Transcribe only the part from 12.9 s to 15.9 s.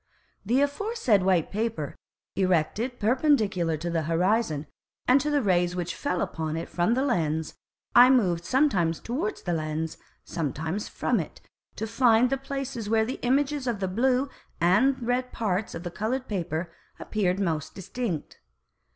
the Images of the blue and red Parts of